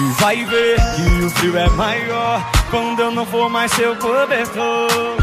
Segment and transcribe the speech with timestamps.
[0.00, 5.18] E vai ver que o frio é maior quando eu não for mais seu cobertor.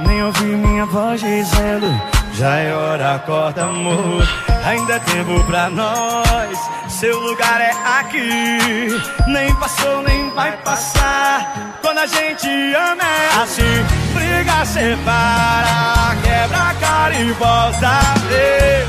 [0.00, 1.86] Nem ouvi minha voz dizendo,
[2.34, 4.22] já é hora, acorda amor.
[4.66, 6.58] Ainda é tempo pra nós,
[6.90, 9.00] seu lugar é aqui.
[9.28, 11.78] Nem passou, nem vai passar.
[11.80, 18.86] Quando a gente ama é assim, briga, separa, quebra a cara e volta a ver.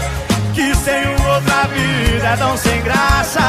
[0.53, 3.39] Que sem outra vida é tão sem graça.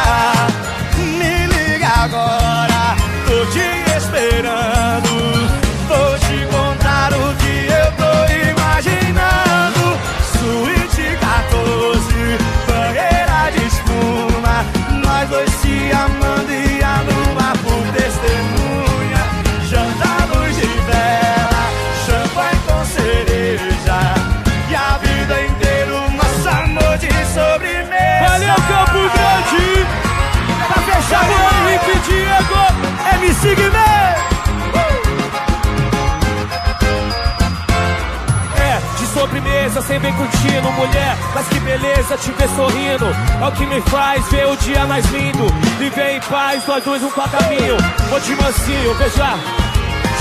[39.61, 41.16] Sobremesa, sem bem curtindo, mulher.
[41.34, 43.06] Mas que beleza te ver sorrindo.
[43.41, 45.47] É o que me faz ver o dia mais lindo.
[45.78, 47.77] Viver em paz, nós dois um caminho.
[48.08, 49.38] Vou de mansinho, veja.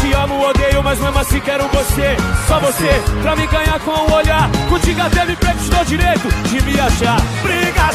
[0.02, 2.16] Te amo, odeio, mas mesmo assim quero você.
[2.48, 2.90] Só você,
[3.22, 4.50] pra me ganhar com o olhar.
[4.70, 7.17] Contigo até me preto, te dou direito de me achar.
[7.42, 7.92] Briga,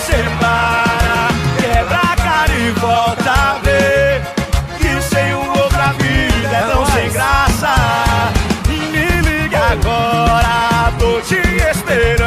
[11.77, 12.24] esperando.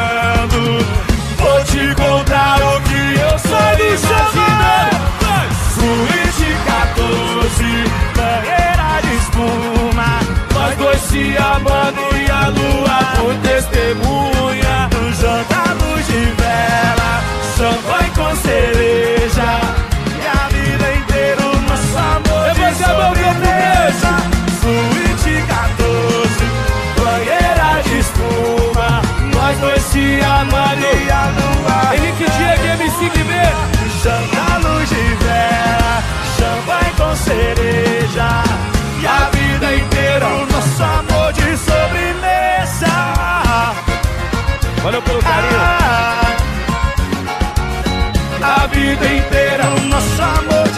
[29.88, 33.46] Nós dois se amando e Diego, MC Guimê.
[34.02, 34.94] Janta luz de
[35.24, 36.02] vela,
[36.36, 38.28] champanhe com cereja
[39.00, 42.86] E a vida inteira o nosso amor de sobremesa
[44.82, 45.60] Valeu pelo carinho.
[45.60, 46.22] ah,
[48.42, 50.77] A vida inteira o nosso amor de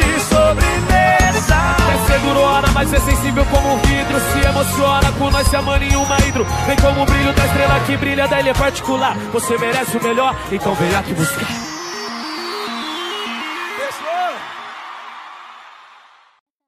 [3.01, 6.45] é sensível como um vidro Se emociona com nós se em uma hidro.
[6.67, 9.17] Vem como o brilho da estrela que brilha da ilha particular.
[9.33, 11.70] Você merece o melhor, então venha aqui buscar